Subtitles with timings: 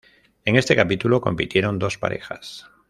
[0.45, 2.65] En este capítulo compitieron dos parejas.